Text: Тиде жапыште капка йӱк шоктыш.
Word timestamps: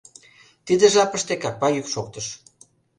Тиде 0.65 0.85
жапыште 0.93 1.33
капка 1.41 1.67
йӱк 1.75 1.87
шоктыш. 1.93 2.27